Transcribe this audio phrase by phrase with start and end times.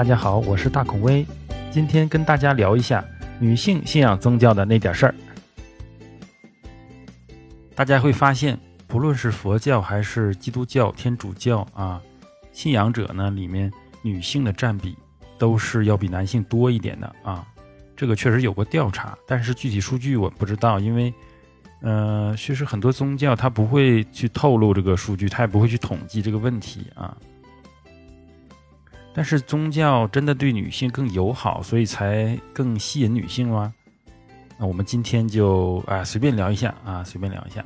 [0.00, 1.26] 大家好，我是大孔威，
[1.70, 3.04] 今天跟大家聊一下
[3.38, 5.14] 女性信仰宗教的那点事儿。
[7.74, 12.00] 大家会发现，不论是佛教还是基督教、天主教啊，
[12.50, 14.96] 信仰者呢里面女性的占比
[15.36, 17.46] 都是要比男性多一点的啊。
[17.94, 21.12] 这个确实有过调查，但是具体数据我不知道，因为，
[21.82, 27.14] 呃，其实很多宗教它不会去透露这个数据，它也不会去统计这个问题啊。
[29.12, 33.74] 但是宗教真的对女性更友好，所以才更吸引女性吗？
[34.56, 37.64] 那我们今天就啊随便聊一下啊，随便聊一下。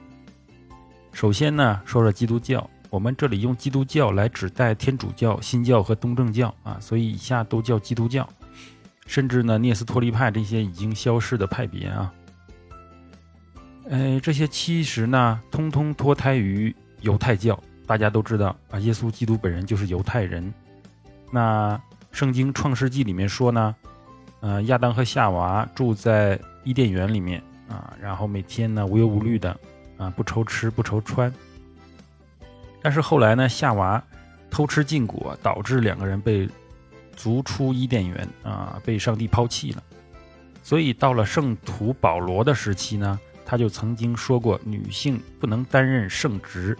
[1.12, 8.28] 首先呢，说说基督教，我们这里用基督教来指代天主教、新教和东正教啊，所以以下都叫基督教。
[9.06, 12.12] 甚至呢，聂斯托利派这些已经消逝的派别啊，
[13.90, 17.60] 哎，这些其实呢，通通脱胎于犹太教。
[17.86, 20.52] 大家都知道啊，耶稣基督本人就是犹太人。
[21.34, 23.74] 那圣经创世纪里面说呢，
[24.38, 29.58] 呃，亚当和夏娃住在伊甸园里面啊，然后每天呢无忧无虑的
[29.98, 31.34] 啊，不愁吃不愁穿。
[32.80, 34.00] 但是后来呢，夏娃
[34.48, 36.48] 偷吃禁果，导致两个人被。
[37.16, 39.82] 逐出伊甸园啊，被上帝抛弃了。
[40.64, 46.76] 所以到了圣徒保罗的时期呢，他就曾经说过，女性不能担任圣职，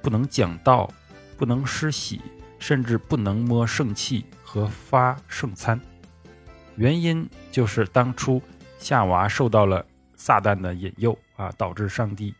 [0.00, 0.90] 不能讲道，
[1.36, 2.22] 不能施洗，
[2.58, 5.80] 甚至不能摸圣器和发圣餐。
[6.76, 8.40] 原因就是当初
[8.78, 12.34] 夏娃受到了撒旦的引诱啊，导致上帝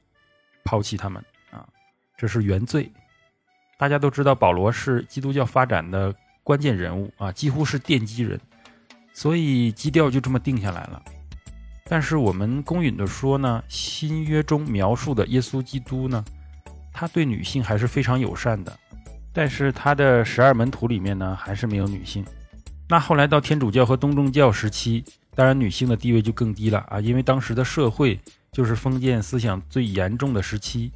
[0.64, 1.66] 抛弃他们啊，
[2.16, 2.90] 这是原罪。
[3.78, 6.14] 大家都知道，保罗是基督教发展的。
[6.42, 8.40] 关键人物啊，几乎是奠基人，
[9.12, 11.02] 所以基调就这么定下来了。
[11.88, 16.24] 但是我们公允的说呢，新约中描述的耶稣基督呢，
[16.92, 18.78] 他对女性还是非常友善的。
[19.36, 22.24] 但是他的十二门徒里面呢，还是没有女性。
[22.88, 28.18] 那后来到天主教和东正教时期，当然女性的地位就更低了啊，因为当时的社会
[28.50, 30.90] 就是封建思想最严重的时期，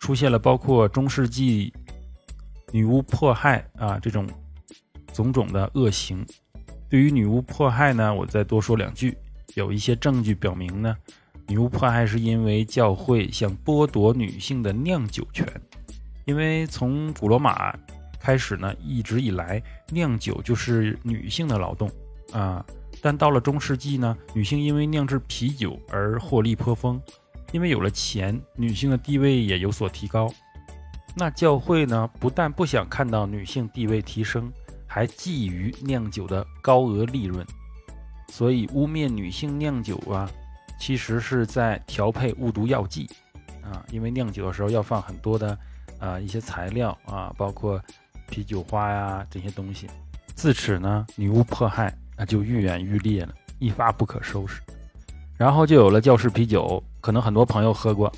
[0.00, 1.72] 出现了包括中世纪
[2.72, 4.28] 女巫迫害啊这种。
[5.14, 6.24] 种种的恶行，
[6.88, 9.18] 对于女巫迫害呢，我再多说两句。
[9.54, 10.96] 有一些证据表明呢，
[11.48, 15.44] 女巫迫害是因为教会想剥夺女性的酿酒权。
[16.28, 17.74] 因为从古罗马
[18.20, 21.90] 开始呢，一直以来酿酒就是女性的劳动
[22.34, 22.62] 啊。
[23.00, 27.00] 但到了中世纪呢，女性因为酿制啤酒而获利颇丰，
[27.50, 30.30] 因为有了钱，女性的地位也有所提高。
[31.16, 34.52] 那教会呢，不但不想看到女性地位提升。
[34.90, 37.46] 还觊觎酿酒的高额利润，
[38.32, 40.28] 所以污蔑女性酿酒啊，
[40.80, 43.06] 其实是在调配误毒药剂
[43.62, 43.84] 啊。
[43.92, 45.56] 因为酿酒的时候要放很多的
[45.98, 47.80] 啊一些材料啊，包括
[48.28, 49.88] 啤酒花呀这些东西。
[50.34, 54.60] 自此呢，女巫迫害那就愈演愈烈了，一发不可收拾。
[55.36, 58.12] 然后就有了教士啤酒，可能很多朋友喝过，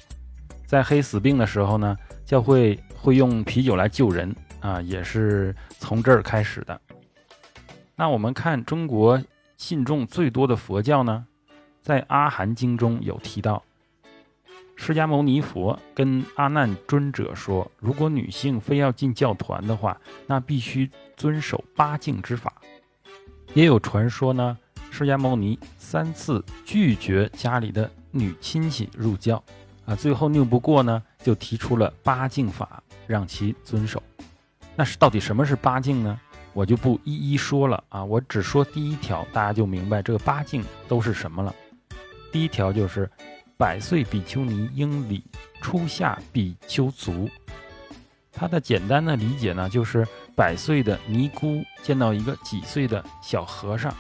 [0.67, 4.35] 在黑死病的时候呢，教会会用啤酒来救人。
[4.61, 6.79] 啊，也是从这儿开始的。
[7.97, 9.19] 那我们看中国
[9.57, 11.25] 信众最多的佛教呢，
[11.81, 13.63] 在《阿含经》中有提到，
[14.83, 22.51] 释迦牟尼佛跟阿难尊者说，如果女性非要进教团的话，那必须遵守八敬之法。
[23.53, 24.57] 也有传说呢，
[24.91, 29.45] 释迦牟尼三次拒绝家里的女亲戚入教，
[29.85, 34.03] 啊，最后拗不过呢，就提出了八敬法，让其遵守。
[34.75, 36.19] 那是到底什么是八敬呢？
[36.55, 41.55] 我就不一一说了啊，我只说第一条，大家就明白这个八敬都是什么了。
[42.33, 43.11] 第一条就是
[43.61, 45.23] 百岁比丘尼应礼
[45.61, 47.29] 初夏比丘足。
[48.33, 53.95] 它的简单的理解呢，就是百岁的尼姑见到一个几岁的小和尚，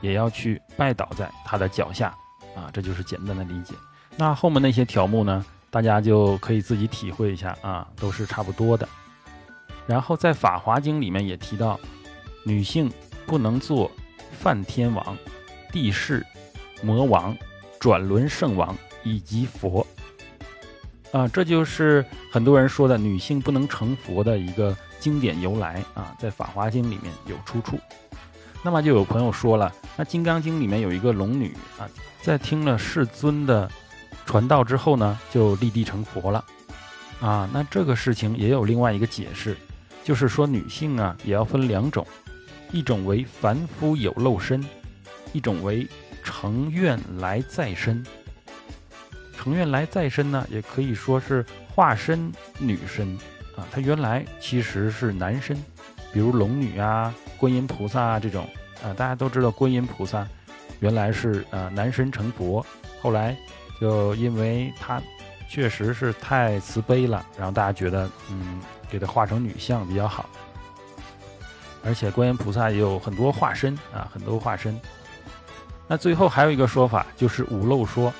[0.00, 2.16] 也要去拜倒在他的脚下
[2.54, 3.74] 啊，这就是简单的理解。
[4.16, 8.88] 那后面那些条目呢，大家就可以自己体会一下啊，都是差不多的。
[9.88, 11.80] 然后在《法华经》里面也提到，
[12.44, 12.88] 女性
[13.26, 13.90] 不能做
[14.30, 15.18] 梵天王、
[15.72, 16.24] 帝释、
[16.80, 17.36] 魔王、
[17.80, 19.86] 转轮圣王以及佛。
[21.12, 27.78] 啊，这就是很多人说的女性不能成佛的一个经典由来啊，在《法华经》里面有出处。
[28.62, 31.88] 那么就有朋友说了，那《金刚经》里面有一个龙女啊，
[32.22, 33.68] 在听了世尊的
[34.24, 36.44] 传道之后呢，就立地成佛了。
[37.20, 39.56] 啊，那这个事情也有另外一个解释。
[40.02, 42.06] 就是说，女性啊也要分两种，
[42.72, 44.64] 一种为凡夫有漏身，
[45.32, 45.86] 一种为
[46.24, 48.04] 成愿来再身。
[49.40, 51.42] 成愿来再身呢，也可以说是
[51.74, 53.16] 化身女身
[53.56, 55.56] 啊，她原来其实是男身，
[56.12, 58.46] 比如龙女啊、观音菩萨啊这种，
[58.84, 60.28] 啊，大家都知道观音菩萨
[60.80, 62.64] 原来是呃男身成佛，
[63.00, 63.34] 后来
[63.80, 65.00] 就因为他
[65.48, 68.60] 确实是太慈悲了，然后大家觉得嗯
[68.90, 70.28] 给他化成女相比较好。
[71.82, 74.78] 而且观音菩萨也有很多化身啊，很多化身。
[75.88, 78.12] 那最后还有一个说法，就是五漏说。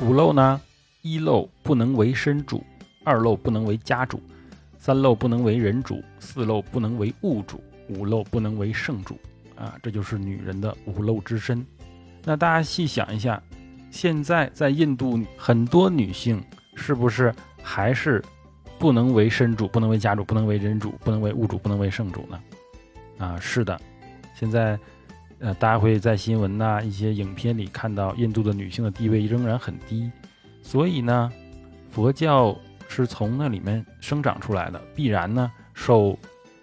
[0.00, 0.60] 五漏呢，
[1.02, 2.64] 一漏不能为身主，
[3.04, 4.22] 二漏不能为家主，
[4.78, 9.18] 三漏不能为人主，四漏不能为物主，五漏不能为圣主。
[9.56, 11.66] 啊，这就是女人的五漏之身。
[12.24, 13.42] 那大家细想一下，
[13.90, 16.40] 现在在印度很多女性
[16.76, 18.22] 是不是还是
[18.78, 22.40] 不能为身主，不能为家主，不能为人主，不能为物主，不能为圣主呢？
[23.18, 23.76] 啊，是的，
[24.32, 24.78] 现在，
[25.40, 30.10] 呃，大家会在新闻呐、一些影片里看到印度的女性的地位仍然很低，
[30.62, 31.32] 所以呢，
[31.90, 32.56] 佛教
[32.88, 36.18] 是从那里面生长出来的，必然呢受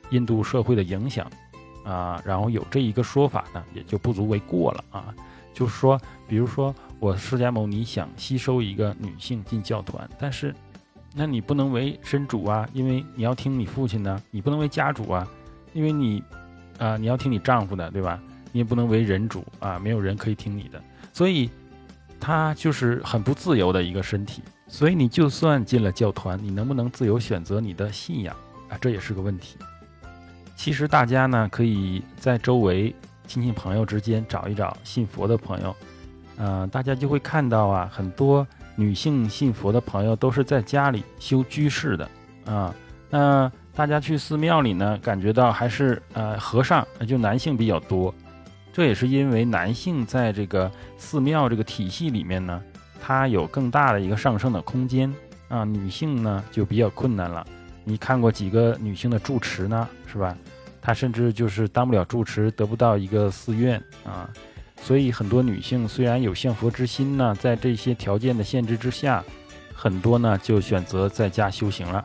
[0.10, 1.26] 印度社会的影响，
[1.86, 5.14] 啊，然后有这一个说法呢，也就不足为过了啊。
[5.54, 5.98] 就是说，
[6.28, 10.54] 比如说我释迦牟尼想吸收一个女性进教团，但是，
[11.14, 15.26] 那你不能为身主啊，因为你要听你父亲的，你不能为家主啊，
[15.72, 16.22] 因为你。
[16.78, 18.22] 啊，你要听你丈夫的，对吧？
[18.56, 20.82] 你也不能为人主啊，没有人可以听你的，
[21.12, 21.50] 所以，
[22.22, 24.42] 他就是很不自由的一个身体。
[24.70, 28.34] 所以你就算进了教团，你能不能自由选择你的信仰
[28.70, 28.78] 啊？
[28.80, 29.58] 这也是个问题。
[30.56, 32.96] 其实大家呢，可以在周围
[33.28, 35.76] 亲戚朋友之间找一找信佛的朋友，
[36.38, 38.48] 嗯，大家就会看到啊，很多
[38.78, 42.10] 女性信佛的朋友都是在家里修居士的
[42.46, 42.74] 啊，
[43.10, 43.52] 那。
[43.76, 48.16] 大家去寺庙里呢，感觉到还是呃和尚，就男性比较多。
[48.76, 52.62] 这也是因为男性在这个寺庙这个体系里面呢，
[53.02, 55.10] 他有更大的一个上升的空间
[55.48, 55.64] 啊。
[55.64, 57.48] 女性呢就比较困难了。
[57.86, 60.36] 你看过几个女性的住持呢，是吧？
[60.82, 64.30] 她甚至就是当不了住持，得不到一个寺院啊。
[64.82, 69.24] 所以很多女性虽然有向佛之心呢，在这些条件的限制之下，
[69.74, 72.04] 很多呢就选择在家修行了。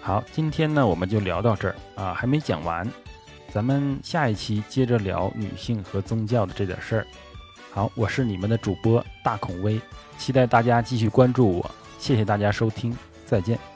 [0.00, 2.84] 好，今天呢我们就聊到这儿啊，还没讲完，
[3.52, 7.06] 咱们下一期接着聊女性和宗教的这点事儿。
[7.72, 9.80] 好，我是你们的主播大孔威，
[10.18, 13.69] 期待大家继续关注我，谢谢大家收听，再见。